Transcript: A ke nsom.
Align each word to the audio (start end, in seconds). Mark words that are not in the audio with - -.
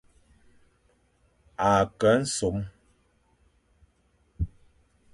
A 1.67 1.71
ke 1.99 2.11
nsom. 2.21 2.57